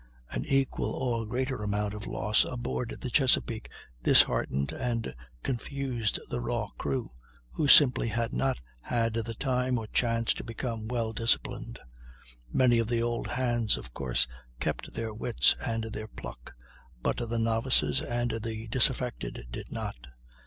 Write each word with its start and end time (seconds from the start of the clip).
An 0.31 0.43
equal 0.45 0.89
or 0.89 1.27
greater 1.27 1.57
amount 1.61 1.93
of 1.93 2.07
loss 2.07 2.43
aboard 2.43 2.97
the 3.01 3.11
Chesapeake 3.11 3.69
disheartened 4.01 4.71
and 4.71 5.13
confused 5.43 6.19
the 6.27 6.41
raw 6.41 6.69
crew, 6.69 7.11
who 7.51 7.67
simply 7.67 8.07
had 8.07 8.33
not 8.33 8.59
had 8.79 9.13
the 9.13 9.35
time 9.35 9.77
or 9.77 9.85
chance 9.85 10.33
to 10.33 10.43
become 10.43 10.87
well 10.87 11.13
disciplined. 11.13 11.77
Many 12.51 12.79
of 12.79 12.87
the 12.87 13.03
old 13.03 13.27
hands, 13.27 13.77
of 13.77 13.93
course, 13.93 14.25
kept 14.59 14.91
their 14.93 15.13
wits 15.13 15.55
and 15.63 15.83
their 15.93 16.07
pluck, 16.07 16.55
but 17.03 17.17
the 17.17 17.37
novices 17.37 18.01
and 18.01 18.31
the 18.43 18.67
disaffected 18.69 19.49
did 19.51 19.71
not. 19.71 20.07